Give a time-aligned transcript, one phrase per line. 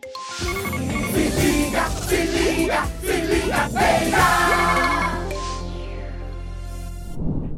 [0.00, 2.86] Se liga, se liga,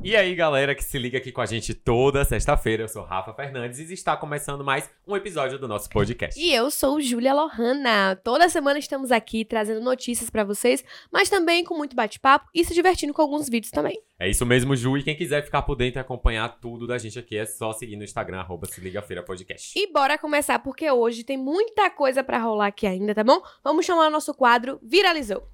[0.05, 2.83] E aí, galera que se liga aqui com a gente toda sexta-feira.
[2.83, 6.39] Eu sou Rafa Fernandes e está começando mais um episódio do nosso podcast.
[6.39, 8.15] E eu sou Júlia Lohana.
[8.23, 12.75] Toda semana estamos aqui trazendo notícias pra vocês, mas também com muito bate-papo e se
[12.75, 13.99] divertindo com alguns vídeos também.
[14.19, 14.99] É isso mesmo, Ju.
[14.99, 17.97] E quem quiser ficar por dentro e acompanhar tudo da gente aqui é só seguir
[17.97, 19.73] no Instagram, arroba se liga feira podcast.
[19.75, 23.41] E bora começar porque hoje tem muita coisa pra rolar aqui ainda, tá bom?
[23.63, 25.54] Vamos chamar o nosso quadro Viralizou.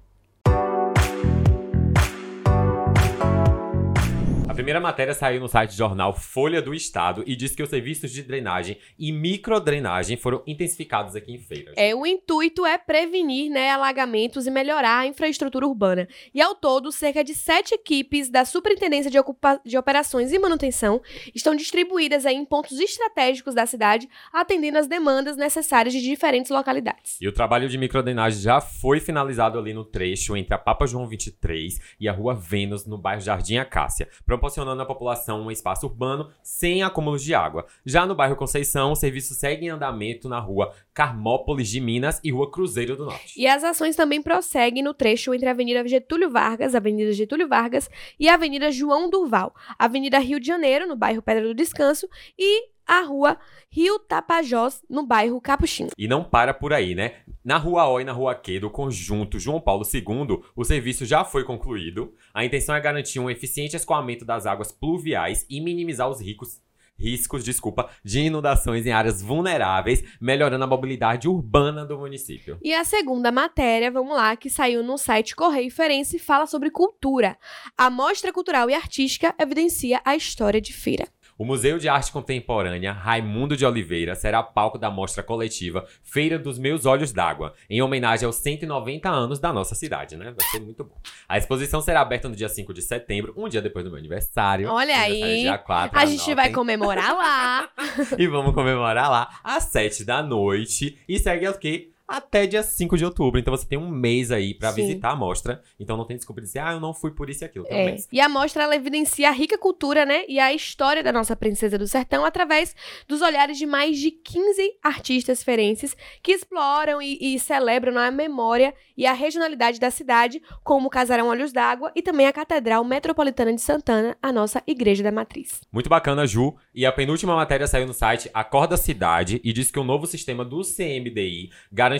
[4.51, 8.11] A primeira matéria saiu no site jornal Folha do Estado e diz que os serviços
[8.11, 11.71] de drenagem e microdrenagem foram intensificados aqui em Feira.
[11.77, 16.05] É, o intuito é prevenir né, alagamentos e melhorar a infraestrutura urbana.
[16.33, 21.01] E ao todo, cerca de sete equipes da Superintendência de, Ocupa- de Operações e Manutenção
[21.33, 27.17] estão distribuídas aí em pontos estratégicos da cidade, atendendo às demandas necessárias de diferentes localidades.
[27.21, 31.07] E o trabalho de microdrenagem já foi finalizado ali no trecho entre a Papa João
[31.07, 34.09] 23 e a Rua Vênus, no bairro Jardim Acácia,
[34.41, 37.67] proporcionando à população um espaço urbano sem acúmulos de água.
[37.85, 42.31] Já no bairro Conceição, o serviço segue em andamento na Rua Carmópolis de Minas e
[42.31, 43.39] Rua Cruzeiro do Norte.
[43.39, 47.87] E as ações também prosseguem no trecho entre a Avenida Getúlio Vargas, Avenida Getúlio Vargas
[48.19, 52.71] e a Avenida João Durval, Avenida Rio de Janeiro, no bairro Pedra do Descanso, e
[52.91, 53.37] a Rua
[53.69, 55.91] Rio Tapajós, no bairro Capuchinho.
[55.97, 57.21] E não para por aí, né?
[57.41, 61.23] Na Rua O e na Rua Q do conjunto João Paulo II, o serviço já
[61.23, 62.13] foi concluído.
[62.33, 66.59] A intenção é garantir um eficiente escoamento das águas pluviais e minimizar os ricos
[66.99, 72.59] riscos, desculpa, de inundações em áreas vulneráveis, melhorando a mobilidade urbana do município.
[72.61, 77.37] E a segunda matéria, vamos lá, que saiu no site Correio Ferense, fala sobre cultura.
[77.75, 81.07] A mostra cultural e artística evidencia a história de feira.
[81.41, 86.59] O Museu de Arte Contemporânea Raimundo de Oliveira será palco da mostra coletiva Feira dos
[86.59, 90.25] Meus Olhos d'Água, em homenagem aos 190 anos da nossa cidade, né?
[90.25, 90.95] Vai ser muito bom.
[91.27, 94.69] A exposição será aberta no dia 5 de setembro, um dia depois do meu aniversário.
[94.69, 97.69] Olha Aniversário aí, Dia 4, A gente vai comemorar lá.
[98.19, 100.99] E vamos comemorar lá às 7 da noite.
[101.09, 101.90] E segue o quê?
[102.11, 103.39] Até dia 5 de outubro.
[103.39, 104.71] Então você tem um mês aí Sim.
[104.75, 105.61] visitar a mostra.
[105.79, 107.65] Então não tem desculpa de dizer, ah, eu não fui por isso e aquilo.
[107.65, 107.85] Tem um É.
[107.85, 108.07] mês.
[108.11, 111.77] E a mostra ela evidencia a rica cultura, né, e a história da nossa princesa
[111.77, 112.75] do sertão através
[113.07, 118.73] dos olhares de mais de 15 artistas ferenses que exploram e, e celebram a memória
[118.97, 123.53] e a regionalidade da cidade, como o Casarão Olhos d'Água e também a Catedral Metropolitana
[123.53, 125.61] de Santana, a nossa Igreja da Matriz.
[125.71, 126.55] Muito bacana, Ju.
[126.73, 130.43] E a penúltima matéria saiu no site Acorda Cidade e diz que o novo sistema
[130.45, 131.49] do CMDI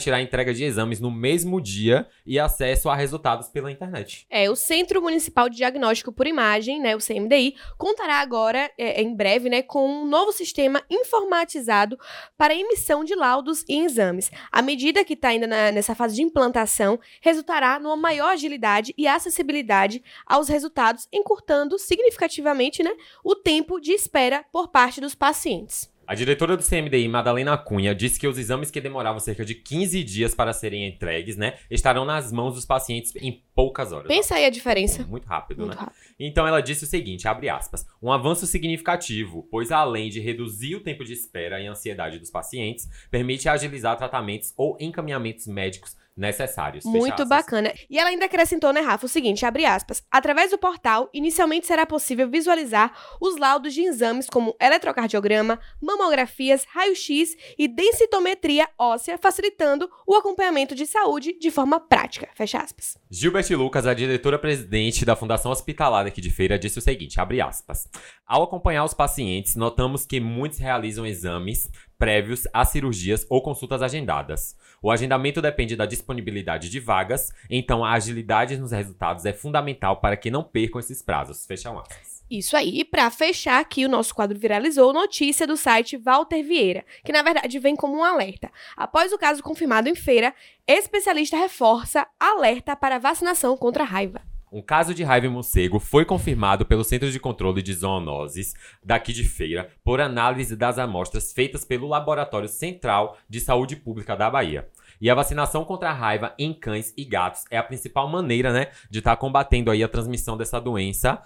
[0.02, 4.26] garantirá a entrega de exames no mesmo dia e acesso a resultados pela internet.
[4.30, 9.16] É, o Centro Municipal de Diagnóstico por Imagem, né, o CMDI, contará agora, é, em
[9.16, 11.98] breve, né, com um novo sistema informatizado
[12.38, 14.32] para emissão de laudos e exames.
[14.52, 19.08] A medida que está ainda na- nessa fase de implantação resultará numa maior agilidade e
[19.08, 22.92] acessibilidade aos resultados, encurtando significativamente, né,
[23.24, 25.91] o tempo de espera por parte dos pacientes.
[26.08, 30.04] A diretora do CMDI, Madalena Cunha, disse que os exames que demoravam cerca de 15
[30.04, 34.08] dias para serem entregues, né, estarão nas mãos dos pacientes em poucas horas.
[34.08, 35.04] Pensa aí a diferença.
[35.04, 35.82] Muito rápido, Muito né?
[35.82, 35.96] rápido.
[36.20, 40.82] Então ela disse o seguinte, abre aspas, um avanço significativo, pois além de reduzir o
[40.82, 46.86] tempo de espera e ansiedade dos pacientes, permite agilizar tratamentos ou encaminhamentos médicos necessários.
[46.86, 47.74] Muito bacana.
[47.90, 50.04] E ela ainda acrescentou, né, Rafa, o seguinte, abre aspas.
[50.12, 57.36] Através do portal, inicialmente será possível visualizar os laudos de exames como eletrocardiograma, mamografias, raio-x
[57.58, 62.30] e densitometria óssea, facilitando o acompanhamento de saúde de forma prática.
[62.36, 62.98] Fecha aspas.
[63.10, 67.88] Gilbert Lucas, a diretora-presidente da Fundação Hospitalar aqui de Feira, disse o seguinte, abre aspas.
[68.26, 74.56] Ao acompanhar os pacientes, notamos que muitos realizam exames prévios a cirurgias ou consultas agendadas.
[74.82, 80.16] O agendamento depende da disponibilidade de vagas, então a agilidade nos resultados é fundamental para
[80.16, 81.46] que não percam esses prazos.
[81.46, 82.21] Fecham aspas.
[82.32, 82.80] Isso aí.
[82.80, 87.22] E pra fechar aqui, o nosso quadro viralizou notícia do site Walter Vieira, que na
[87.22, 88.50] verdade vem como um alerta.
[88.78, 90.34] Após o caso confirmado em feira,
[90.66, 94.22] especialista reforça alerta para vacinação contra a raiva.
[94.50, 99.12] Um caso de raiva em morcego foi confirmado pelo Centro de Controle de Zoonoses daqui
[99.12, 104.70] de Feira por análise das amostras feitas pelo Laboratório Central de Saúde Pública da Bahia.
[105.02, 108.68] E a vacinação contra a raiva em cães e gatos é a principal maneira, né,
[108.90, 111.22] de estar combatendo aí a transmissão dessa doença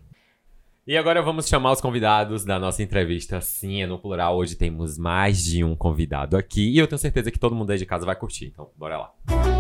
[0.88, 3.42] E agora vamos chamar os convidados da nossa entrevista.
[3.42, 4.38] Sim, é no plural.
[4.38, 6.70] Hoje temos mais de um convidado aqui.
[6.70, 8.46] E eu tenho certeza que todo mundo aí de casa vai curtir.
[8.46, 9.55] Então, bora lá.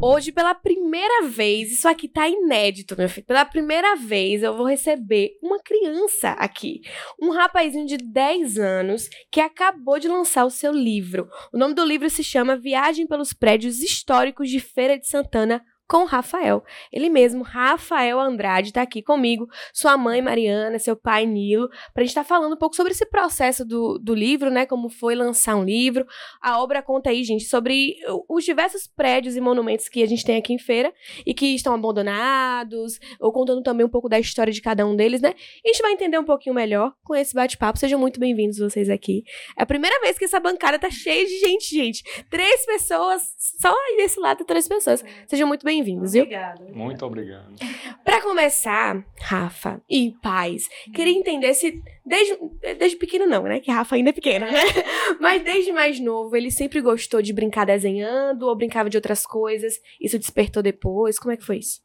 [0.00, 3.26] Hoje, pela primeira vez, isso aqui tá inédito, meu filho.
[3.26, 6.82] Pela primeira vez, eu vou receber uma criança aqui.
[7.20, 11.28] Um rapazinho de 10 anos que acabou de lançar o seu livro.
[11.52, 16.04] O nome do livro se chama Viagem pelos Prédios Históricos de Feira de Santana com
[16.04, 16.64] Rafael.
[16.92, 22.10] Ele mesmo, Rafael Andrade, tá aqui comigo, sua mãe Mariana, seu pai Nilo, pra gente
[22.10, 24.66] estar falando um pouco sobre esse processo do, do livro, né?
[24.66, 26.06] Como foi lançar um livro.
[26.40, 27.96] A obra conta aí, gente, sobre
[28.28, 30.92] os diversos prédios e monumentos que a gente tem aqui em feira
[31.24, 35.20] e que estão abandonados, ou contando também um pouco da história de cada um deles,
[35.20, 35.34] né?
[35.64, 37.78] E a gente vai entender um pouquinho melhor com esse bate-papo.
[37.78, 39.22] Sejam muito bem-vindos vocês aqui.
[39.56, 42.02] É a primeira vez que essa bancada tá cheia de gente, gente.
[42.28, 43.22] Três pessoas,
[43.60, 45.04] só aí desse lado três pessoas.
[45.28, 46.22] Sejam muito bem-vindos, viu?
[46.22, 46.64] Obrigada.
[46.72, 47.54] Muito obrigado.
[48.02, 52.38] Pra começar, Rafa e Paz, queria entender se desde,
[52.78, 53.60] desde pequeno não, né?
[53.60, 54.60] Que Rafa ainda é pequena, né?
[55.20, 59.74] Mas desde mais novo, ele sempre gostou de brincar desenhando ou brincava de outras coisas?
[60.00, 61.18] Isso despertou depois?
[61.18, 61.84] Como é que foi isso?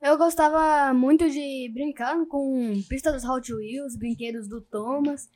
[0.00, 5.28] Eu gostava muito de brincar com pista dos Hot Wheels, brinquedos do Thomas.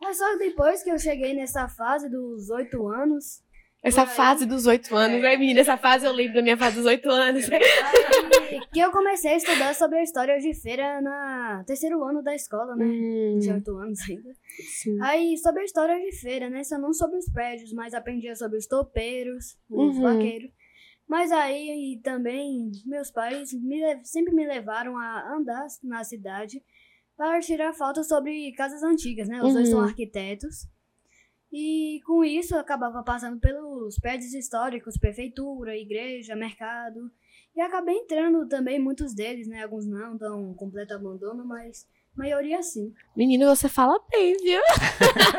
[0.00, 3.42] Mas só depois que eu cheguei nessa fase dos oito anos,
[3.82, 4.08] Essa aí.
[4.08, 5.60] fase dos oito anos, né, menina?
[5.60, 7.44] Essa fase eu lembro da minha fase dos oito anos.
[8.72, 12.74] que eu comecei a estudar sobre a história de feira na terceiro ano da escola,
[12.74, 12.84] né?
[12.84, 14.30] Hum, Tinha oito anos ainda.
[14.82, 15.00] sim.
[15.02, 16.64] Aí, sobre a história de feira, né?
[16.64, 20.02] Só não sobre os prédios, mas aprendia sobre os topeiros, os Uhum.
[20.02, 20.50] vaqueiros.
[21.06, 26.62] Mas aí também meus pais me sempre me levaram a andar na cidade
[27.16, 29.42] para tirar fotos sobre casas antigas, né?
[29.42, 29.86] Os dois são Uhum.
[29.86, 30.66] arquitetos.
[31.52, 37.10] E com isso eu acabava passando pelos prédios históricos, prefeitura, igreja, mercado.
[37.56, 39.62] E acabei entrando também muitos deles, né?
[39.62, 42.92] Alguns não, estão completo abandono, mas maioria sim.
[43.16, 44.60] Menino, você fala bem, viu?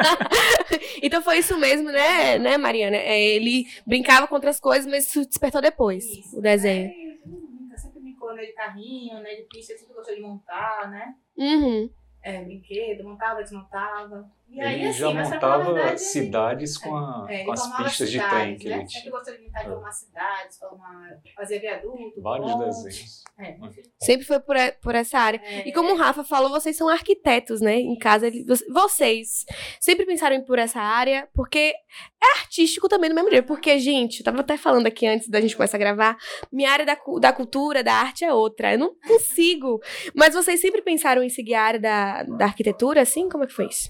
[1.03, 2.95] então foi isso mesmo, né, né, Mariana?
[2.95, 6.37] É, ele brincava com outras coisas, mas isso despertou depois, Isso.
[6.37, 6.89] o desenho.
[6.89, 11.15] É, eu sempre brincou, né, de carrinho, né, de pista, sempre gostou de montar, né?
[11.37, 11.89] Uhum.
[12.23, 14.29] É, brinquedo, montava, desmontava.
[14.51, 18.19] E aí, Ele assim, já montava verdade, cidades com, a- é, com as pistas de
[18.19, 18.77] trem que né?
[18.79, 19.11] ele Sempre tinha.
[19.11, 19.63] gostou de de É.
[19.63, 22.65] formar cidades, formar, fazer viaduto, Vários ponte.
[22.65, 23.23] desenhos.
[23.39, 23.55] É,
[24.01, 25.39] Sempre foi por, por essa área.
[25.43, 27.75] é, E como o Rafa falou, vocês são arquitetos, né?
[27.79, 29.45] Em casa, ele- vo- vocês
[29.79, 31.73] sempre pensaram em ir por essa área, porque
[32.21, 33.45] é artístico também do mesmo jeito.
[33.45, 36.17] Porque, gente, eu tava até falando aqui antes da gente começar a gravar,
[36.51, 38.73] minha área da, da cultura, da arte é outra.
[38.73, 39.79] Eu não consigo.
[40.15, 43.29] Mas vocês sempre pensaram em seguir a área da, da arquitetura, assim?
[43.29, 43.89] Como é que foi isso?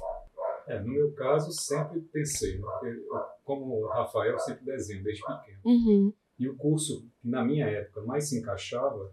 [0.70, 2.96] É, no meu caso, sempre pensei, né, porque
[3.44, 5.60] como o Rafael, eu sempre desenho desde pequeno.
[5.66, 6.14] Uhum.
[6.38, 9.12] E o curso que na minha época mais se encaixava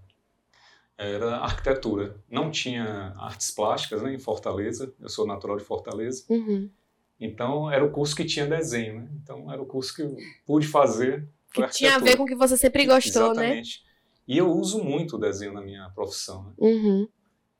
[0.98, 2.22] Era arquitetura.
[2.30, 4.92] Não tinha artes plásticas né, em Fortaleza.
[5.00, 6.24] Eu sou natural de Fortaleza.
[6.28, 6.68] Uhum.
[7.18, 9.00] Então era o curso que tinha desenho.
[9.00, 9.08] Né?
[9.22, 11.26] Então era o curso que eu pude fazer.
[11.54, 13.44] Que tinha a ver com o que você sempre gostou, né?
[13.44, 13.82] Exatamente.
[14.28, 16.44] E eu uso muito o desenho na minha profissão.
[16.44, 16.52] Né?
[16.58, 17.08] Uhum.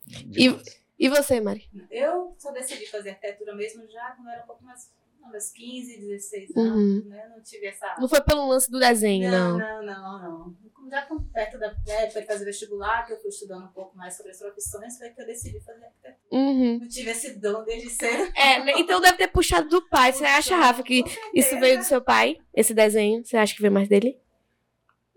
[0.06, 0.85] Demais.
[0.98, 1.68] E você, Mari?
[1.90, 4.90] Eu só decidi fazer arquitetura mesmo já quando era um pouco mais,
[5.30, 6.62] meus 15, 16 Uhum.
[6.62, 7.28] anos, né?
[7.34, 7.96] Não tive essa...
[7.98, 9.58] Não foi pelo lance do desenho, não.
[9.58, 10.56] Não, não, não, não.
[10.88, 14.16] Já com- perto da época de fazer vestibular, que eu fui estudando um pouco mais
[14.16, 16.16] sobre as profissões, foi que eu decidi fazer arquitetura.
[16.30, 16.78] Uhum.
[16.78, 18.32] Não tive esse dom desde cedo.
[18.38, 18.72] É, né?
[18.76, 20.12] então deve ter puxado do pai.
[20.12, 21.02] Você acha, Rafa, que
[21.34, 22.36] isso veio do seu pai?
[22.54, 23.24] Esse desenho?
[23.24, 24.16] Você acha que veio mais dele?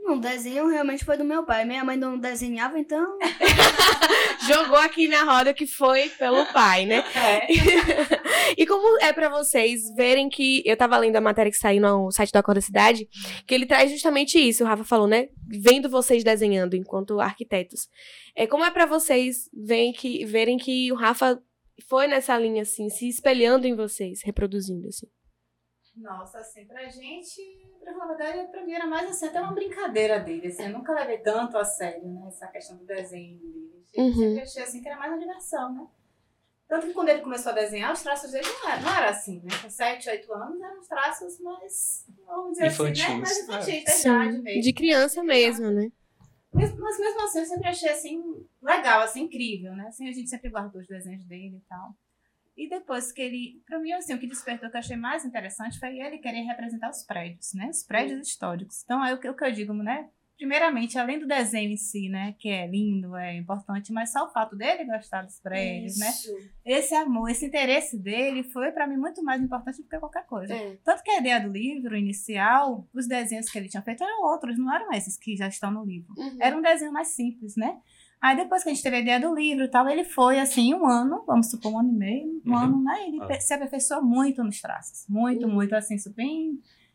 [0.10, 1.66] Não, o desenho realmente foi do meu pai.
[1.66, 3.16] Minha mãe não desenhava, então
[4.48, 7.04] jogou aqui na roda que foi pelo pai, né?
[7.20, 7.48] É.
[8.58, 12.12] e como é pra vocês verem que eu tava lendo a matéria que saiu no
[12.12, 13.08] site da Acorda Cidade,
[13.46, 15.28] que ele traz justamente isso, o Rafa falou, né?
[15.48, 17.88] Vendo vocês desenhando enquanto arquitetos.
[18.36, 21.40] É como é pra vocês verem que verem que o Rafa
[21.88, 25.08] foi nessa linha assim, se espelhando em vocês, reproduzindo assim.
[25.96, 27.42] Nossa, assim, pra gente,
[27.80, 30.70] pra falar a verdade, pra mim era mais assim, até uma brincadeira dele, assim, eu
[30.72, 33.86] nunca levei tanto a sério, né, essa questão do desenho dele.
[33.94, 34.14] Eu Uhum.
[34.14, 35.88] sempre achei assim que era mais uma diversão, né.
[36.68, 39.42] Tanto que quando ele começou a desenhar, os traços dele não eram, não era assim,
[39.42, 43.18] né, com 7, 8 anos eram os traços mais, vamos dizer assim, né, Infantis.
[43.20, 44.62] mais infantis, Sim, verdade mesmo.
[44.62, 45.92] De criança mesmo, né?
[46.54, 49.88] Mas, mas mesmo assim, eu sempre achei assim, legal, assim, incrível, né?
[49.88, 51.94] Assim, a gente sempre guardou os desenhos dele e tal.
[52.60, 53.64] E depois que ele.
[53.66, 56.42] Pra mim, assim, o que despertou, o que eu achei mais interessante foi ele querer
[56.42, 57.70] representar os prédios, né?
[57.70, 58.84] Os prédios históricos.
[58.84, 60.10] Então, é o que, o que eu digo, né?
[60.38, 62.36] Primeiramente, além do desenho em si, né?
[62.38, 66.12] Que é lindo, é importante, mas só o fato dele gostar dos prédios, né?
[66.66, 70.54] Esse amor, esse interesse dele foi pra mim muito mais importante do que qualquer coisa.
[70.54, 70.78] É.
[70.84, 74.58] Tanto que a ideia do livro inicial, os desenhos que ele tinha feito eram outros,
[74.58, 76.14] não eram esses que já estão no livro.
[76.18, 76.38] Uhum.
[76.42, 77.80] Era um desenho mais simples, né?
[78.22, 80.74] Aí depois que a gente teve a ideia do livro e tal, ele foi assim,
[80.74, 82.58] um ano, vamos supor, um ano e meio, um Uhum.
[82.58, 83.08] ano, né?
[83.08, 83.40] Ele Ah.
[83.40, 85.06] se aperfeiçoou muito nos traços.
[85.08, 85.54] Muito, Uhum.
[85.54, 86.26] muito, assim, super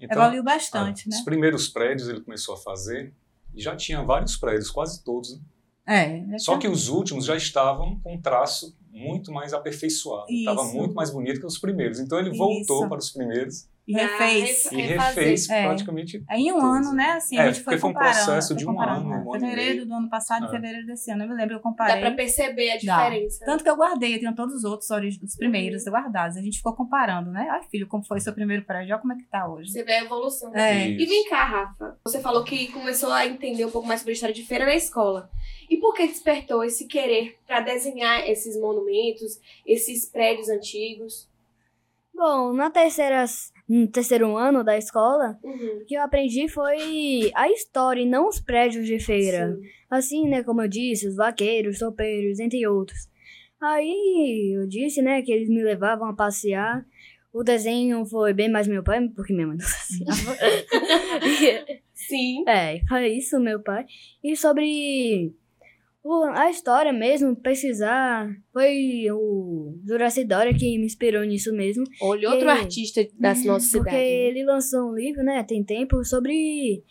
[0.01, 1.17] Então, evoluiu bastante, ah, né?
[1.17, 3.15] Os primeiros prédios ele começou a fazer
[3.55, 5.39] e já tinha vários prédios, quase todos.
[5.87, 6.35] né?
[6.35, 10.27] É, Só que os últimos já estavam com traço muito mais aperfeiçoado.
[10.31, 11.99] Estava muito mais bonito que os primeiros.
[11.99, 12.89] Então ele voltou Isso.
[12.89, 14.65] para os primeiros e refez.
[14.73, 15.15] e Refazer.
[15.25, 15.65] refez É.
[15.65, 16.25] praticamente.
[16.31, 16.87] Aí em um Todos.
[16.87, 18.17] ano, né, assim, É, a gente foi porque foi um comparando.
[18.17, 19.87] processo foi de um comparando, ano, um ano e Fevereiro meio.
[19.87, 20.51] do ano passado e Ah.
[20.51, 21.25] fevereiro desse ano.
[21.25, 22.01] Eu me lembro que eu Dá comparei.
[22.01, 22.79] pra perceber a Dá.
[23.09, 23.45] diferença.
[23.45, 24.89] Tanto que eu guardei, eu tenho todos os outros,
[25.23, 26.37] os primeiros guardados.
[26.39, 27.47] A gente ficou comparando, né?
[27.51, 28.93] Ai, filho, como foi seu primeiro prédio?
[28.95, 29.71] Olha como é que tá hoje.
[29.71, 30.55] Você vê a evolução.
[30.55, 30.89] É.
[30.89, 31.99] E vem cá, Rafa.
[32.07, 34.75] Você falou que começou a entender um pouco mais sobre a história de feira na
[34.75, 35.29] escola.
[35.69, 41.29] E por que despertou esse querer pra desenhar esses monumentos, esses prédios antigos?
[42.15, 43.25] Bom, na terceira,
[43.69, 45.79] no terceiro ano da escola, Uhum.
[45.83, 49.57] o que eu aprendi foi a história e não os prédios de feira.
[49.57, 49.69] Sim.
[49.91, 53.09] Assim, né, como eu disse, os vaqueiros, topeiros, entre outros.
[53.61, 56.87] Aí eu disse, né, que eles me levavam a passear.
[57.33, 60.37] O desenho foi bem mais meu pai, porque minha mãe não assinava.
[61.95, 62.45] Sim.
[62.47, 63.87] é, foi isso, meu pai.
[64.23, 65.33] E sobre
[66.35, 71.85] a história mesmo, pesquisar, foi o Juraci Dória que me inspirou nisso mesmo.
[72.03, 73.97] Olha, outro artista da nossa Porque cidade.
[73.97, 74.07] né?
[74.29, 76.83] ele lançou um livro, né, tem tempo, sobre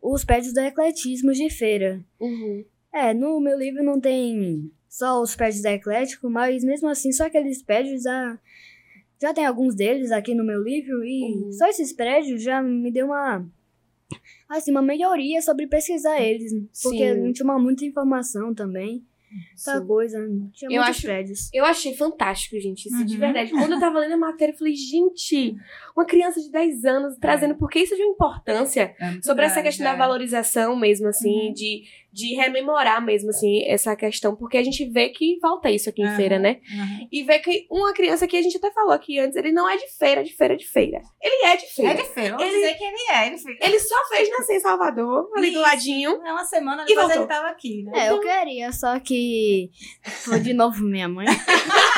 [0.00, 2.00] os prédios do ecletismo de feira.
[2.20, 2.64] Uhum.
[2.92, 7.26] É, no meu livro não tem só os prédios da Eclético, mas mesmo assim, só
[7.26, 8.38] aqueles prédios já,
[9.20, 11.52] já tem alguns deles aqui no meu livro e Uhum.
[11.52, 13.46] só esses prédios já me deu uma
[14.48, 16.52] assim, uma melhoria sobre pesquisar eles,
[16.82, 17.20] porque Sim.
[17.20, 19.04] não tinha uma- muita informação também,
[19.54, 19.86] Sim.
[19.86, 20.18] coisa,
[20.52, 21.50] tinha Eu muitos acho- prédios.
[21.54, 23.20] Eu achei fantástico, gente, isso de Uhum.
[23.20, 23.50] verdade.
[23.52, 25.54] Quando eu tava lendo a matéria, eu falei, gente,
[25.96, 29.62] uma criança de 10 anos trazendo, porque isso é de uma importância É sobre essa
[29.62, 29.96] questão da é.
[29.96, 31.52] valorização mesmo, assim, Uhum.
[31.52, 36.02] de, de rememorar mesmo, assim, essa questão, porque a gente vê que falta isso aqui
[36.02, 36.60] em Aham, feira, né?
[36.74, 37.06] aham.
[37.12, 39.76] E vê que uma criança que a gente até falou aqui antes, ele não é
[39.76, 41.00] de feira, de feira, de feira.
[41.22, 41.92] Ele é de feira.
[41.92, 43.26] É de feira, vamos Ele- dizer que ele é.
[43.28, 45.62] Ele, fez- Ele só fez nascer em Salvador, ali do Isso.
[45.62, 46.10] ladinho.
[46.26, 47.22] É uma semana E depois voltou.
[47.22, 47.92] ele tava aqui, né?
[48.06, 49.70] É, eu queria, só que
[50.02, 51.26] foi de novo minha mãe.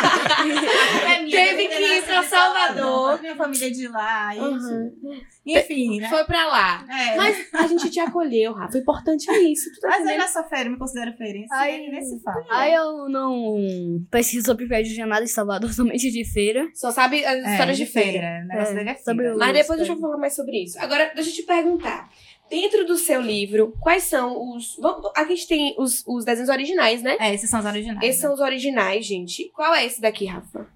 [0.03, 3.21] É minha, Teve que ir pra Salvador.
[3.21, 4.43] Minha família de lá, isso.
[4.73, 5.21] Uhum.
[5.47, 6.09] Enfim, né?
[6.09, 6.85] Foi pra lá.
[6.89, 7.17] É.
[7.17, 8.77] Mas a gente te acolheu, Rafa.
[8.77, 9.71] O importante é isso.
[9.75, 10.27] Tu tá Mas eu entendendo?
[10.35, 11.49] já sou feira, me considero feirense.
[11.53, 12.45] Aí nem se fala.
[12.51, 16.69] Aí eu não pesquiso sobre prédios de nada em Salvador, somente de feira.
[16.75, 18.43] Só sabe as É, histórias de feira.
[18.45, 19.35] O negócio É, dele é sobre feira.
[19.35, 20.79] o- Mas depois Isso, deixa eu falar mais sobre isso.
[20.81, 22.09] Agora, deixa eu te perguntar.
[22.51, 24.77] Dentro do seu livro, quais são os.
[24.79, 27.17] Vamos, aqui a gente tem os, os desenhos originais, né?
[27.19, 28.03] É, esses são os originais.
[28.03, 28.27] Esses né?
[28.29, 29.51] são os originais, gente.
[29.55, 30.67] Qual é esse daqui, Rafa?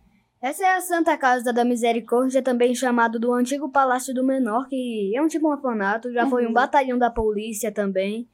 [0.41, 5.13] Essa é a Santa Casa da Misericórdia, também chamado do Antigo Palácio do Menor, que
[5.15, 6.51] é um tipo um orfanato, já foi Uhum.
[6.51, 8.27] um batalhão da polícia também.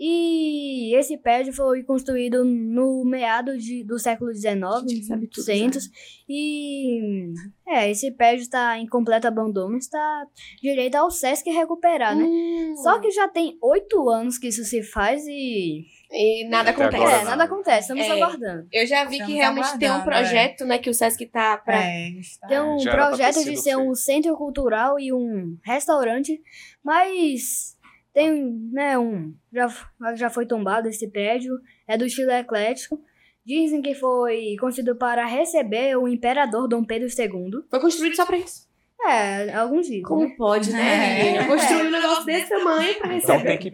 [0.00, 4.54] E esse prédio foi construído no meado de, do século XIX,
[4.88, 5.90] Gente, sabe tudo, 1800.
[6.28, 7.32] E
[7.66, 10.24] é, esse prédio está em completo abandono, está
[10.62, 12.24] direito ao SESC recuperar, né?
[12.24, 12.74] Hum.
[12.76, 15.84] Só que já tem oito anos que isso se faz e.
[16.10, 17.02] E nada Até acontece.
[17.02, 17.30] agora é, não.
[17.32, 18.10] nada acontece, estamos É.
[18.12, 18.66] aguardando.
[18.72, 21.58] Eu já vi que Estamos realmente tem um aguardando, projeto, né, que o Sesc tá
[21.58, 21.84] pra.
[21.84, 22.46] É, está.
[22.46, 26.40] Tem um já projeto de ser um centro cultural e um restaurante,
[26.82, 27.76] mas
[28.12, 29.34] tem, né, um.
[29.52, 29.68] Já,
[30.14, 33.00] já foi tombado esse prédio, é do estilo eclético.
[33.46, 37.62] Dizem que foi construído para receber o imperador Dom Pedro II.
[37.70, 38.68] Foi construído só pra isso.
[39.00, 40.02] É, alguns dias.
[40.02, 40.08] né?
[40.08, 41.46] Como pode, né, É.
[41.46, 43.44] Construir um negócio desse tamanho pra Então receber.
[43.48, 43.70] tem que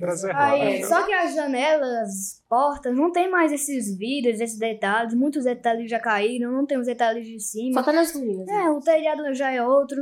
[0.81, 0.87] né?
[0.87, 5.15] só que as janelas, portas, não tem mais esses vidros, esses detalhes.
[5.15, 7.81] Muitos detalhes já caíram, não tem os detalhes de cima.
[7.81, 8.47] Só tá nas ruínas.
[8.47, 8.65] né?
[8.67, 9.97] É, o telhado já é outro.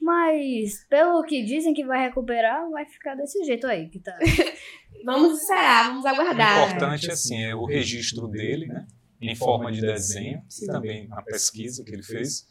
[0.00, 4.16] Mas, pelo que dizem que vai recuperar, vai ficar desse jeito aí que tá.
[5.04, 6.68] Vamos esperar, vamos O aguardar.
[6.68, 8.86] importante assim, é o registro dele, né,
[9.20, 12.48] em forma de desenho, e também a pesquisa que ele fez,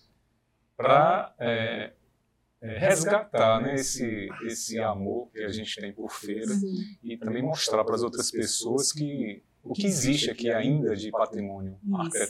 [0.78, 1.34] para
[2.62, 6.52] resgatar né, esse, esse amor que a gente tem por feira
[7.04, 11.78] e também mostrar para as outras pessoas que o que existe aqui ainda de patrimônio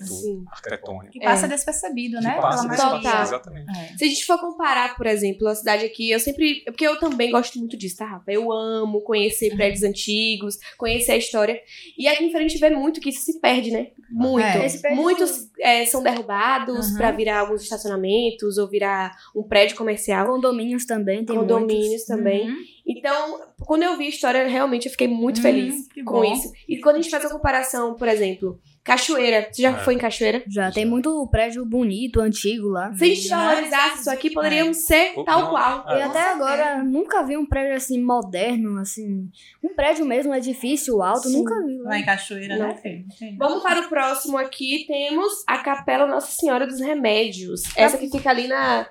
[0.01, 0.43] Isso.
[0.51, 1.11] arquitetônico.
[1.11, 1.49] Que passa É.
[1.49, 2.39] despercebido, Que né?
[2.39, 3.01] passa Pela desse magia.
[3.11, 3.23] Total.
[3.23, 3.97] exatamente.
[3.97, 6.61] Se a gente for comparar, por exemplo, a cidade aqui, eu sempre.
[6.65, 8.31] Porque eu também gosto muito disso, tá, Rafa?
[8.31, 11.59] Eu amo conhecer prédios antigos, conhecer a história.
[11.97, 13.87] E aqui em frente a gente vê muito que isso se perde, né?
[14.11, 14.45] Muito.
[14.45, 14.93] É.
[14.95, 16.97] Muitos é, são derrubados Uhum.
[16.97, 20.27] pra virar alguns estacionamentos ou virar um prédio comercial.
[20.27, 22.05] Condomínios também, tem Condomínios muitos.
[22.05, 22.49] também.
[22.49, 22.72] Uhum.
[22.85, 26.23] Então, quando eu vi a história, realmente eu fiquei muito Hum, feliz com bom.
[26.25, 26.51] isso.
[26.67, 29.47] E quando a gente faz a comparação, por exemplo, Cachoeira.
[29.49, 29.77] Você já É.
[29.79, 30.43] foi em Cachoeira?
[30.49, 32.93] Já tem muito prédio bonito, antigo lá.
[32.93, 35.49] Se a gente valorizasse isso aqui, poderíamos ser Ou tal não.
[35.51, 35.85] qual.
[35.89, 35.99] É.
[35.99, 39.29] E até agora nunca vi um prédio assim moderno, assim.
[39.63, 41.37] Um prédio mesmo, edifício alto, Sim.
[41.37, 41.77] nunca vi.
[41.83, 42.67] Lá em Cachoeira, Não.
[42.67, 43.05] né, Fê?
[43.17, 43.37] Sim.
[43.37, 44.83] Vamos para o próximo aqui.
[44.85, 47.61] Temos a Capela Nossa Senhora dos Remédios.
[47.77, 48.85] Essa que fica ali na,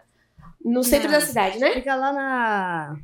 [0.65, 1.19] no centro Não.
[1.19, 1.73] da cidade, né?
[1.75, 2.97] Fica lá na.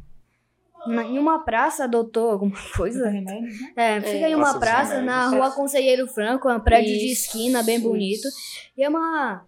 [0.87, 3.11] Na- em uma praça, doutor, alguma coisa.
[3.11, 3.41] Né?
[3.77, 4.31] É, fica É.
[4.31, 5.33] em uma Praça na Remédios.
[5.47, 8.27] rua Conselheiro Franco, é um prédio de Isso, esquina bem bonito.
[8.27, 8.37] isso.
[8.77, 9.45] E é uma.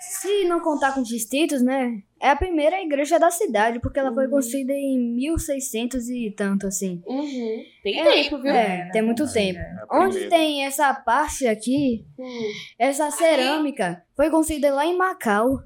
[0.00, 2.02] Se não contar com distritos, né?
[2.20, 4.30] É a primeira igreja da cidade, porque ela foi Uhum.
[4.32, 7.00] construída em 1600 e tanto, assim.
[7.06, 7.62] Uhum.
[7.84, 8.50] Tem É, tempo, viu?
[8.52, 9.60] É, tem muito tempo.
[9.60, 12.50] É Onde tem essa parte aqui, Hum.
[12.78, 15.60] essa cerâmica, foi construída lá em Macau.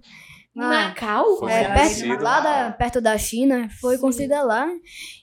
[0.57, 1.37] Lá, Macau?
[1.39, 4.01] Foi é, perto, lá da, perto da China, foi Sim.
[4.01, 4.67] construída lá.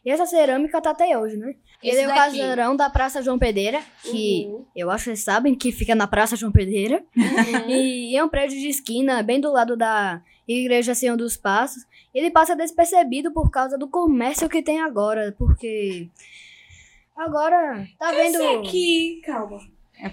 [0.06, 1.56] E essa cerâmica tá até hoje, né?
[1.82, 2.38] Esse Ele é o daqui.
[2.40, 4.66] casarão da Praça João Pedreira, que Uhum.
[4.75, 7.04] eu acho que vocês sabem que fica na Praça João Pedreira.
[7.18, 7.24] Uhum.
[7.68, 11.84] E é um prédio de esquina, bem do lado da Igreja Senhor dos Passos.
[12.13, 16.08] Ele passa despercebido por causa do comércio que tem agora, porque
[17.16, 19.60] agora tá vendo Esse aqui, calma.
[20.00, 20.10] É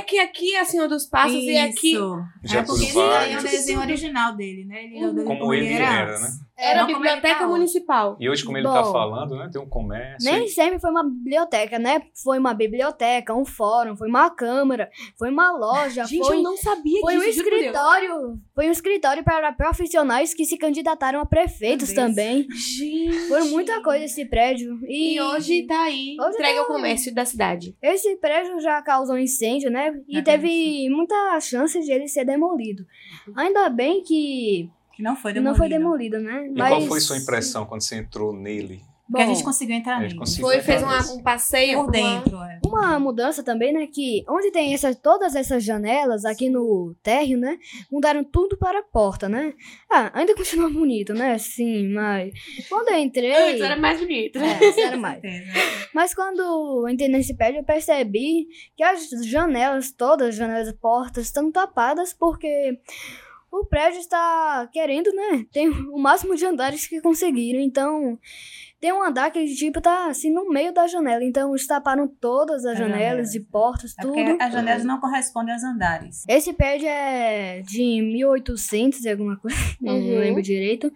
[0.00, 2.18] que aqui é a Senhor dos Passos e aqui Isso.
[2.44, 4.84] Já é porque por aí é o desenho original dele, né?
[4.84, 6.28] Ele é o dele Como ele era, né?
[6.58, 7.46] era a Não como ele Biblioteca tá.
[7.46, 8.16] Municipal.
[8.18, 10.30] E hoje, como ele está falando, né, tem um comércio.
[10.30, 12.00] Nem sempre foi uma biblioteca, né?
[12.22, 16.56] Foi uma biblioteca, um fórum, foi uma câmara, foi uma loja, Gente, foi, eu não
[16.56, 17.60] sabia foi um disso, por Deus.
[17.62, 18.40] escritório.
[18.54, 22.46] Foi um escritório para profissionais que se candidataram a prefeitos também.
[22.50, 23.28] Gente.
[23.28, 24.78] Foi muita coisa esse prédio.
[24.88, 27.76] E, E hoje tá aí, Hoje entrega tá- ao comércio da cidade.
[27.82, 29.35] Esse prédio já causou incêndio,
[29.70, 29.92] né?
[30.08, 32.86] E Já teve muita chance de ele ser demolido.
[33.34, 35.58] Ainda bem que Que não foi não demolido.
[35.58, 36.46] foi demolido, né?
[36.46, 38.80] E Mas, qual foi sua impressão quando você entrou nele?
[39.08, 40.18] Porque a bom, gente conseguiu entrar A gente nele.
[40.18, 42.60] conseguiu Foi, entrar fez uma- um passeio Por por uma- dentro, é.
[42.66, 43.86] Uma mudança também, né?
[43.86, 47.56] Que onde tem essas, todas essas janelas aqui no térreo, né?
[47.90, 49.54] Mudaram tudo para a porta, né?
[49.90, 50.34] Ah, ainda
[50.66, 51.38] continua bonito, né?
[51.38, 52.32] Sim, mas
[52.68, 53.32] quando eu entrei.
[53.52, 54.58] Antes era mais bonito, né?
[54.60, 55.22] É, era mais.
[55.94, 60.72] Mas quando eu entrei nesse prédio, eu percebi que as janelas, todas as janelas e
[60.72, 62.78] portas, estão tapadas porque
[63.52, 65.46] o prédio está querendo, né?
[65.52, 67.60] Tem o máximo de andares que conseguiram.
[67.60, 68.18] Então,
[68.86, 71.24] tem um andar que, tipo, tá assim no meio da janela.
[71.24, 73.34] Então, eles taparam todas as As janelas janelas.
[73.34, 74.14] e portas, É tudo.
[74.14, 76.24] porque as janelas não correspondem aos andares.
[76.28, 80.18] Esse prédio é de 1800 e alguma coisa, não Uhum.
[80.20, 80.92] lembro direito.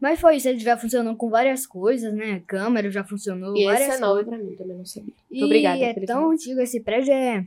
[0.00, 2.42] Mas foi isso, ele já funcionou com várias coisas, né?
[2.46, 5.12] Câmera já funcionou, E várias esse é novo pra mim, também não sabia.
[5.30, 7.46] e Muito obrigada é tão antigo esse prédio, é...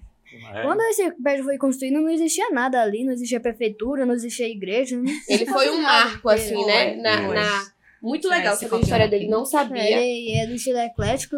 [0.54, 4.48] É, Quando esse prédio foi construído, não existia nada ali, não existia prefeitura, não existia
[4.48, 5.12] igreja, né?
[5.28, 6.96] Ele foi um marco, assim, né?
[6.98, 9.82] Na, na- Muito legal saber a história dele, não sabia.
[9.82, 11.36] Ele é do estilo eclético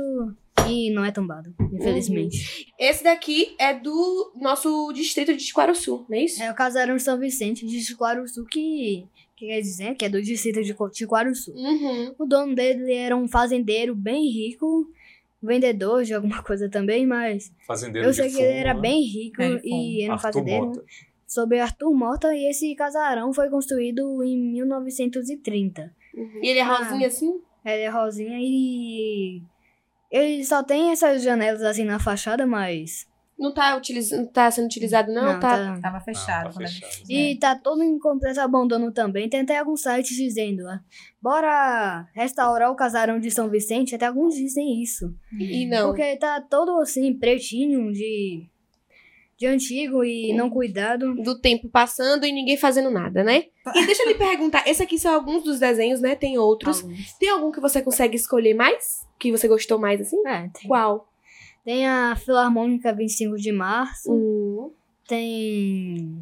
[0.68, 2.68] e não é tombado, infelizmente.
[2.78, 6.42] Esse daqui é do nosso distrito de Tiquaruçu, não é isso?
[6.42, 10.22] É o casarão de São Vicente de Tiquaruçu, que, que quer dizer que é do
[10.22, 11.54] distrito de Tiquaruçu.
[11.54, 12.14] Uhum.
[12.20, 14.92] O dono dele era um fazendeiro bem rico,
[15.42, 18.82] vendedor de alguma coisa também, mas fazendeiro eu de sei que fumo, ele era né?
[18.82, 20.66] bem rico É, e era um fazendeiro.
[20.68, 20.84] Mota.
[21.26, 25.99] Sobre Arthur Mota, e esse casarão foi construído em 1930.
[26.42, 27.42] E ele é rosinha assim?
[27.64, 29.42] Ela é rosinha e.
[30.12, 33.08] Ele só tem essas janelas assim na fachada, mas.
[33.38, 34.12] Não tá, utiliz...
[34.12, 35.40] não tá sendo utilizado, não?
[35.40, 35.80] tá...
[35.82, 36.48] Tava fechado.
[36.48, 37.08] tá quando a gente fechado.
[37.08, 37.40] fez, E né?
[37.40, 39.30] tá todo em completo abandono também.
[39.30, 40.82] Tem até alguns sites dizendo, ah,
[41.22, 43.96] bora restaurar o casarão de São Vicente.
[43.96, 45.16] Até alguns dizem isso.
[45.40, 45.88] E não.
[45.88, 48.50] Porque tá todo assim, pretinho, de.
[49.40, 51.16] De antigo e não cuidado.
[51.16, 53.46] Do tempo passando e ninguém fazendo nada, né?
[53.74, 56.14] E deixa eu lhe perguntar, esse aqui são alguns dos desenhos, né?
[56.16, 56.82] Tem outros.
[56.82, 57.14] Alguns.
[57.14, 59.08] Tem algum que você consegue escolher mais?
[59.18, 60.18] Que você gostou mais, assim?
[60.28, 61.08] É, tem, Qual?
[61.64, 64.72] tem a Filarmônica 25 de Março, Hum,
[65.08, 66.22] tem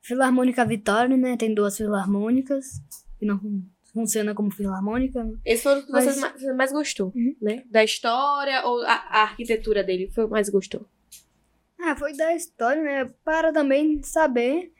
[0.00, 1.36] Filarmônica Vitória, né?
[1.36, 2.80] Tem duas filarmônicas,
[3.20, 3.62] que não fun-
[3.94, 5.22] funciona como filarmônica.
[5.22, 5.34] né?
[5.44, 7.36] esse foi o que você Mas- mais, você mais gostou, Uhum.
[7.40, 7.62] né?
[7.70, 10.84] Da história ou a, a arquitetura dele foi o que mais gostou?
[11.82, 13.12] Ah, foi da história, né?
[13.24, 14.72] Para também saber,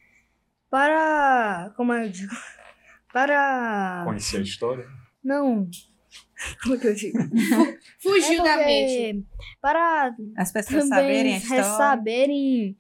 [0.70, 1.72] para...
[1.76, 2.32] como eu digo?
[3.12, 4.02] Para...
[4.06, 4.86] Conhecer a história.
[5.22, 5.68] Não...
[6.62, 7.18] Como que eu digo?
[8.02, 9.26] Fugiu É da porque mente.
[9.60, 11.64] Para As pessoas saberem a história.
[11.64, 12.76] saberem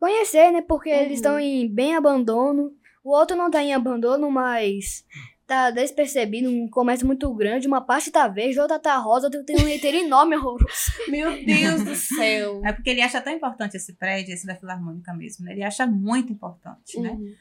[0.00, 0.62] conhecer, né?
[0.62, 0.96] Porque Uhum.
[1.00, 2.72] eles estão em bem abandono.
[3.04, 5.04] O outro não tá em abandono, mas
[5.46, 7.66] tá despercebido, um comércio muito grande.
[7.66, 10.92] Uma parte tá verde, outra tá rosa, outra tem um leiteiro enorme, horroroso.
[11.08, 12.60] Meu Deus do céu.
[12.64, 15.52] É porque ele acha tão importante esse prédio, esse da Filarmônica mesmo, né?
[15.52, 17.10] Ele acha muito importante, né?
[17.10, 17.34] Uhum.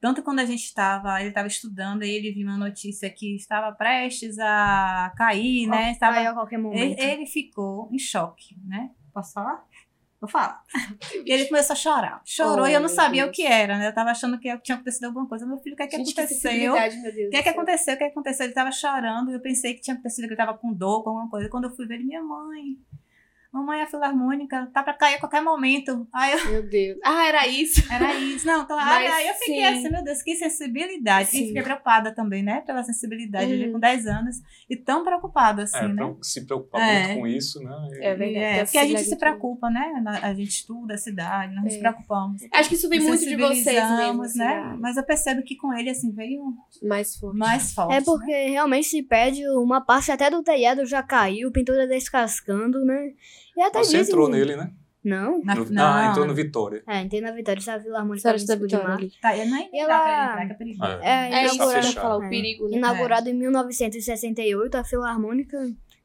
[0.00, 3.72] Tanto quando a gente estava, ele estava estudando, e ele viu uma notícia que estava
[3.72, 5.92] prestes a cair, né?
[5.92, 7.00] Estava, a qualquer ele, momento.
[7.00, 8.90] ele ficou em choque, né?
[9.12, 9.64] Posso falar?
[10.26, 10.62] Vou falar.
[11.24, 12.20] E ele começou a chorar.
[12.24, 13.32] Chorou Oh, e eu não sabia Deus.
[13.32, 13.88] o que era, né?
[13.88, 15.46] Eu tava achando que tinha acontecido alguma coisa.
[15.46, 16.50] Meu filho, o que é que Gente, que aconteceu?
[16.52, 17.94] Deus O que é que aconteceu?
[17.94, 18.44] O que é que aconteceu?
[18.46, 21.10] Ele tava chorando e eu pensei que tinha acontecido, que ele tava com dor, com
[21.10, 21.48] alguma coisa.
[21.48, 22.76] Quando eu fui ver ele, minha mãe,
[23.56, 26.06] mamãe, a filarmônica, tá pra cair a qualquer momento.
[26.12, 26.98] Aí eu, Meu Deus.
[27.04, 27.82] Ah, era isso.
[27.92, 28.46] era isso.
[28.46, 29.64] Não, então, Mas aí eu fiquei sim.
[29.64, 31.30] assim, meu Deus, que sensibilidade.
[31.30, 31.44] Sim.
[31.44, 32.60] E fiquei preocupada também, né?
[32.60, 33.72] Pela sensibilidade, ele Hum.
[33.72, 34.36] com 10 anos.
[34.68, 36.14] E tão preocupada assim, É, né?
[36.22, 37.06] se preocupar É.
[37.08, 37.88] muito com isso, né?
[38.00, 38.36] É verdade.
[38.44, 39.92] É, porque a gente se preocupa, né?
[40.22, 41.78] A gente estuda a cidade, nós nos É.
[41.78, 42.42] preocupamos.
[42.52, 44.62] Acho que isso vem Nos muito de vocês mesmo, sensibilizamos, assim, né?
[44.64, 46.42] ah, Mas eu percebo que com ele, assim, veio
[46.82, 47.38] mais forte.
[47.38, 47.92] mais forte.
[47.92, 48.02] É né?
[48.04, 53.12] porque realmente se perde uma parte até do telhado já caiu, pintura descascando, né?
[53.56, 54.70] E até Você dizem- entrou nele, né?
[55.04, 55.40] Não.
[55.44, 56.82] Na, No- não, ah, entrou no Vitória.
[56.86, 59.04] É, entrei na Vitória, estava da 25 de Vitória Março.
[59.04, 59.12] ali.
[59.22, 60.92] Tá, eu nem E dá pra ela- entrar, que é perigoso.
[60.92, 60.98] É.
[61.04, 62.02] É, É isso que eu ia fechado.
[62.02, 62.28] falar, o É.
[62.28, 62.76] perigo, né?
[62.76, 65.58] Inaugurado em 1968, a Filarmônica.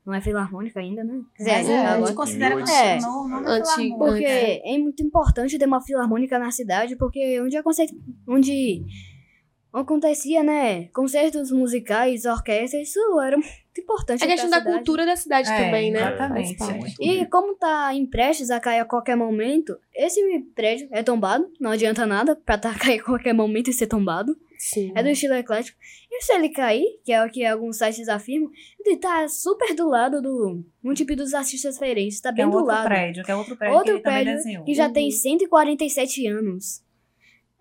[0.06, 1.20] Não é Filarmônica ainda, né?
[1.36, 3.00] Quer dizer, Mas é, a agora- gente considera como É.
[3.02, 3.66] não, não Antigo.
[3.76, 3.98] Filarmônica.
[4.06, 7.96] Porque é muito importante ter uma filarmônica na cidade, porque onde, aconte-
[8.28, 8.84] onde
[9.80, 14.76] acontecia, né, concertos musicais, orquestras, isso era muito importante É questão da cidade.
[14.78, 16.00] cultura da cidade É, também, né?
[16.02, 16.56] exatamente.
[17.00, 20.22] E como tá em prestes a cair a qualquer momento, esse
[20.54, 24.36] prédio é tombado, não adianta nada pra tá cair a qualquer momento e ser tombado.
[24.58, 24.92] Sim.
[24.96, 25.76] É do estilo eclético.
[26.12, 28.52] E se ele cair, que é o que alguns sites afirmam,
[28.86, 32.48] ele tá super do lado do um tipo dos artistas referentes, tá Que bem é
[32.48, 32.86] um do outro lado.
[32.86, 34.94] prédio, que é outro prédio que Outro também prédio que já Uhum.
[34.94, 36.84] tem 147 anos.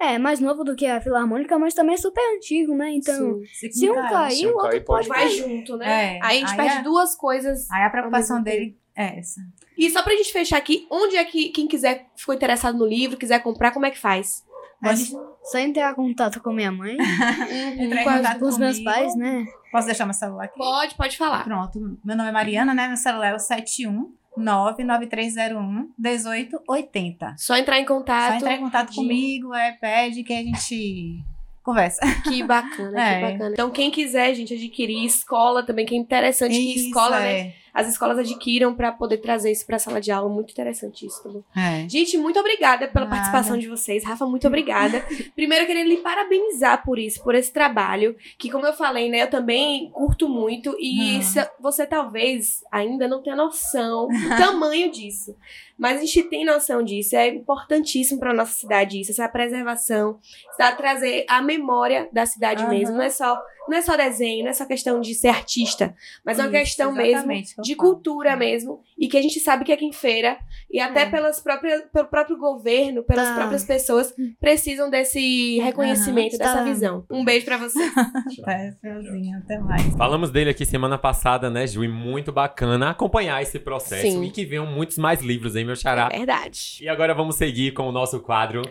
[0.00, 2.90] É, mais novo do que a Filarmônica, mas também é super antigo, né?
[2.90, 3.70] Então, Sim.
[3.70, 6.16] se um cai, cair, Se o um outro cair, pode pode junto, né?
[6.16, 7.70] É, Aí a gente aí perde é- duas coisas.
[7.70, 9.40] Aí a preocupação dele é essa.
[9.76, 13.18] E só pra gente fechar aqui, onde é que quem quiser, ficou interessado no livro,
[13.18, 14.42] quiser comprar, como é que faz?
[14.80, 15.12] Mas
[15.44, 16.96] só entrar em contato com minha mãe,
[17.78, 19.44] Entrar em Com contato com os meus pais, né?
[19.70, 20.56] Posso deixar meu celular aqui?
[20.56, 21.44] Pode, pode falar.
[21.44, 21.78] Pronto.
[22.02, 22.88] Meu nome é Mariana, né?
[22.88, 27.34] Meu celular é o 71 99301 1880.
[27.38, 28.30] Só entrar em contato.
[28.30, 31.22] Só entrar em contato de- comigo, é, pede que a gente
[31.62, 32.00] conversa.
[32.24, 33.14] Que bacana, É.
[33.14, 33.50] que bacana.
[33.52, 37.52] Então, quem quiser, gente, adquirir escola também, que é interessante que Isso, escola, né?
[37.74, 37.80] É.
[37.80, 40.28] As escolas adquiram pra poder trazer isso pra sala de aula.
[40.28, 41.44] Muito interessante isso também.
[41.56, 41.88] É.
[41.88, 43.16] Gente, muito obrigada pela Nada.
[43.16, 44.04] participação de vocês.
[44.04, 45.04] Rafa, muito obrigada.
[45.34, 49.22] Primeiro, eu queria lhe parabenizar por isso, por esse trabalho, que, como eu falei, né,
[49.22, 50.76] eu também curto muito.
[50.78, 51.22] E Hum.
[51.22, 55.36] se- você talvez ainda não tenha noção do tamanho disso.
[55.78, 57.16] Mas a gente tem noção disso.
[57.16, 60.18] É importantíssimo para nossa cidade isso, essa preservação,
[60.52, 62.70] essa trazer a memória da cidade Aham.
[62.70, 62.96] mesmo.
[62.96, 65.94] Não é só, não é só desenho, não é só questão de ser artista,
[66.24, 69.72] mas é uma Isso, questão mesmo de cultura mesmo e que a gente sabe que
[69.72, 70.36] aqui em feira
[70.70, 71.06] e até É.
[71.10, 73.34] pelas próprias pelo próprio governo pelas Tá.
[73.36, 76.44] próprias pessoas precisam desse reconhecimento Tá.
[76.52, 77.78] dessa visão um beijo pra você
[78.42, 79.94] Até, Felzinho, até mais.
[79.96, 81.84] Falamos dele aqui semana passada, né, Ju?
[81.84, 84.24] E muito bacana acompanhar esse processo Sim.
[84.24, 86.08] e que venham muitos mais livros, hein, meu xará?
[86.12, 88.62] é verdade E agora vamos seguir com o nosso quadro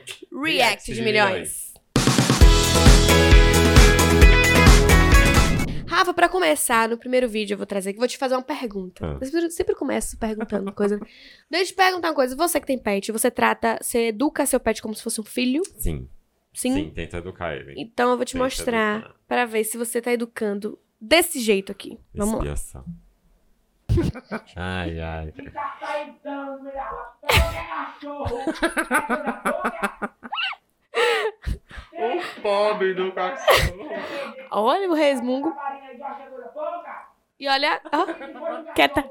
[0.44, 1.70] react de milhões
[6.00, 9.06] Rafa, pra começar, no primeiro vídeo eu vou trazer aqui, vou te fazer uma pergunta.
[9.06, 9.18] Ah.
[9.20, 10.98] Eu sempre, sempre começo perguntando uma coisa.
[11.52, 12.38] Deixa eu te perguntar uma coisa.
[12.38, 15.62] Você que tem pet, você trata, você educa seu pet como se fosse um filho?
[15.78, 16.08] Sim,
[16.54, 16.74] Sim?
[16.74, 17.74] sim, tenta educar ele.
[17.76, 19.16] Então eu vou te Tenta mostrar educar.
[19.28, 22.00] pra ver se você tá educando desse jeito aqui.
[22.16, 22.54] Vamos lá.
[22.54, 22.86] Expiação.
[24.56, 25.34] ai, ai.
[32.42, 33.90] Pobre do cachorro.
[34.52, 35.54] Olha o resmungo.
[37.40, 39.10] E olha, ó, quieta.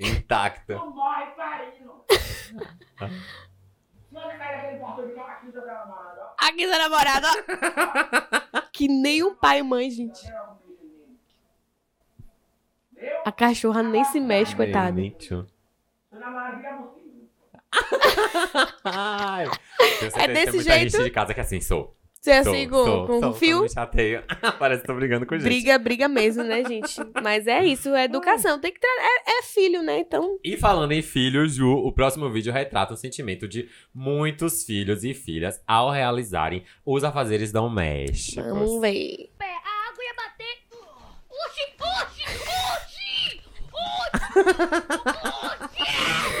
[0.00, 0.78] Intacta.
[6.38, 8.60] Aqui seu namorado, ó.
[8.72, 10.20] Que nem um pai e mãe, gente.
[13.24, 15.00] A cachorra nem se mexe, coitada.
[20.14, 20.90] É tem desse muita jeito?
[20.92, 21.96] gente de casa que é assim, sou.
[22.22, 23.56] Você é sou, assim com, sou, com sou, o fio?
[23.56, 24.22] sou, me chateio.
[24.56, 25.42] Parece que tô brigando com gente.
[25.42, 26.94] Briga, briga mesmo, né, gente?
[27.20, 28.60] Mas é isso, é educação.
[28.60, 28.88] Tem que tra...
[28.88, 29.98] é, é filho, né?
[29.98, 35.02] Então, E falando em filhos, Ju, o próximo vídeo retrata o sentimento de muitos filhos
[35.02, 38.44] e filhas ao realizarem os afazeres domésticos.
[38.44, 39.28] vamos ver.
[39.40, 40.62] A água ia bater.
[41.28, 42.22] Oxi, oxi,
[42.76, 43.42] oxi!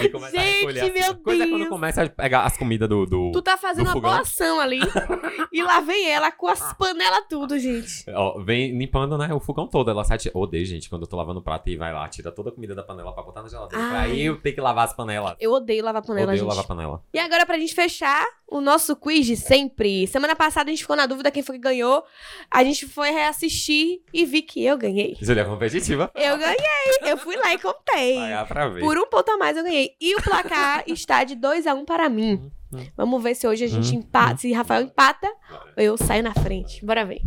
[0.04, 1.68] E começa a Gente, recolher as- meu Coisa é quando Deus.
[1.68, 3.06] começa a pegar as comidas do.
[3.06, 3.30] do...
[3.32, 4.80] Tu tá fazendo uma boação ali.
[5.52, 8.04] e lá vem ela com as panelas tudo, gente.
[8.10, 9.90] Ó, vem limpando, né, o fogão todo.
[9.90, 10.18] Ela sai.
[10.34, 12.74] Odeio, gente, quando eu tô lavando o prato e vai lá, tira toda a comida
[12.74, 13.84] da panela pra botar na geladeira.
[13.84, 14.18] Ai.
[14.20, 15.34] eu ter que lavar as panelas.
[15.40, 16.48] Eu odeio lavar panela, odeio gente.
[16.48, 17.02] lavar panela.
[17.12, 20.06] E agora, pra gente fechar o nosso quiz de sempre.
[20.06, 22.04] Semana passada a gente ficou na dúvida quem foi que ganhou.
[22.50, 25.16] A gente foi reassistir e vi que eu ganhei.
[25.20, 26.10] Julia competitiva.
[26.14, 26.58] Eu ganhei.
[27.02, 28.16] Eu fui lá e contei.
[28.16, 28.80] Pagar pra ver.
[28.80, 29.91] Por um ponto a mais eu ganhei.
[30.00, 32.50] E o placar está de 2 a 1 um para mim.
[32.96, 34.38] Vamos ver se hoje a gente Hum, empata.
[34.38, 35.30] Se Rafael empata,
[35.76, 36.84] eu saio na frente.
[36.84, 37.20] Bora ver.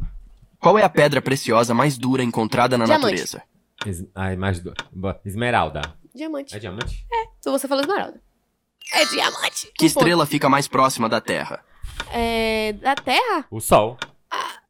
[0.59, 3.03] Qual é a pedra preciosa mais dura encontrada na Diamante.
[3.11, 3.43] natureza?
[3.85, 4.03] Es...
[4.15, 4.59] Ai, mais.
[4.91, 5.19] Boa.
[5.23, 5.81] Esmeralda.
[6.15, 6.55] Diamante.
[6.55, 7.05] É diamante?
[7.39, 8.19] Se você falou esmeralda.
[8.93, 9.65] É diamante.
[9.77, 9.97] Que Um ponto.
[9.99, 11.63] estrela fica mais próxima da Terra?
[12.11, 12.73] É.
[12.73, 13.45] Da Terra?
[13.51, 13.97] O sol.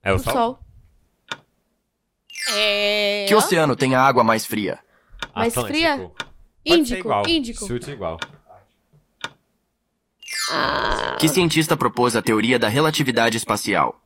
[0.04, 0.34] é o, o sol?
[0.34, 0.60] Sol.
[2.54, 3.26] É.
[3.28, 4.80] Que oceano tem a água mais fria?
[5.36, 5.68] Mais Atlântico.
[5.78, 6.12] fria?
[6.66, 7.00] Pode Índico.
[7.00, 7.28] igual.
[7.28, 7.68] Índico.
[7.68, 8.20] Chute igual.
[10.52, 14.02] Ah, Que cientista propôs a teoria da relatividade espacial?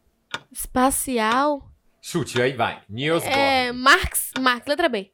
[0.52, 1.70] espacial.
[2.02, 2.82] Chute, aí vai.
[2.90, 3.72] Niels É.
[3.72, 3.82] Bohr.
[3.82, 4.32] Marx.
[4.40, 5.12] Marx, letra B.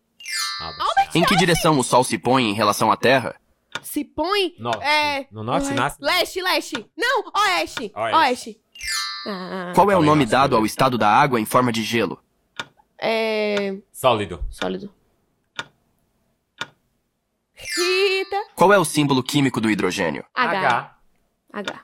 [0.61, 3.35] Albert Em que direção o Sol se põe em relação à Terra?
[3.81, 4.53] Se põe.
[4.59, 4.83] Norte.
[4.83, 5.27] É.
[5.31, 5.97] No norte oe- nasce...
[6.01, 6.85] Leste, leste.
[6.97, 7.91] Não, oeste.
[7.95, 8.15] Oeste.
[8.17, 8.61] Oeste.
[9.27, 12.21] Ah, Qual é o nome dado ao estado da água em forma de gelo?
[12.99, 13.75] é.
[13.91, 14.43] Sólido.
[14.49, 14.93] Sólido.
[17.65, 18.43] Rita.
[18.55, 20.25] Qual é o símbolo químico do hidrogênio?
[20.33, 20.95] H.
[21.53, 21.81] H.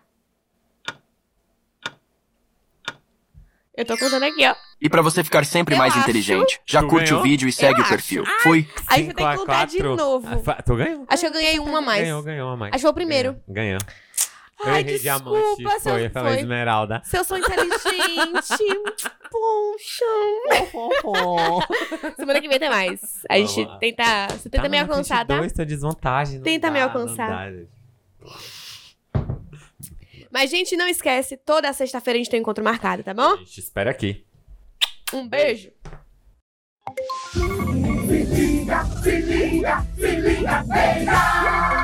[3.75, 4.53] Eu tô contando aqui, ó.
[4.81, 6.01] E pra você ficar sempre Eu mais acho.
[6.01, 7.21] inteligente, já Tu curte ganhou?
[7.21, 7.89] o vídeo e segue Eu o acho.
[7.89, 8.23] perfil.
[8.43, 8.67] Fui.
[8.87, 10.27] Aí você tem a que contar de novo.
[10.27, 11.05] Ah, fa- Tu ganhou?
[11.07, 12.01] Acho que eu ganhei uma a mais.
[12.03, 12.71] Ganhou, ganhou a mais.
[12.73, 13.31] Acho que foi o primeiro.
[13.47, 13.79] Ganhou.
[13.79, 13.79] ganhou.
[14.63, 15.82] Eu Ai, desculpa, diamante.
[15.82, 16.39] seu- Foi, eu falei foi.
[16.41, 17.02] esmeralda.
[17.04, 17.71] Se eu sou inteligente.
[19.32, 20.06] Poxa.
[22.15, 23.02] Semana que vem tem mais.
[23.30, 23.78] A Vamos gente lá.
[23.78, 24.28] tenta.
[24.30, 25.38] Você tenta me alcançar, tá?
[25.38, 26.36] Dois, tô desvantagem.
[26.38, 27.30] não Tenta me dá, alcançar.
[27.30, 27.69] não dá, gente.
[30.30, 33.34] Mas, gente, não esquece, toda sexta-feira a gente tem um encontro marcado, tá bom?
[33.34, 34.26] A gente espera aqui.
[35.13, 35.71] Um beijo.
[37.34, 37.39] Se
[38.24, 41.80] liga, se liga, se liga, beija!